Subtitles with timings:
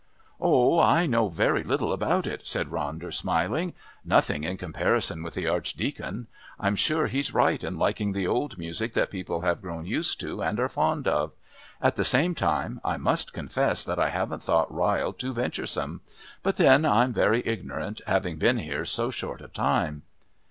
[0.39, 3.73] "Oh, I know very little about it," said Ronder, smiling.
[4.03, 6.25] '"Nothing in comparison with the Archdeacon.
[6.59, 10.41] I'm sure he's right in liking the old music that people have grown used to
[10.41, 11.33] and are fond of.
[11.83, 16.01] At the same time, I must confess that I haven't thought Ryle too venturesome.
[16.41, 20.01] But then I'm very ignorant, having been here so short a time."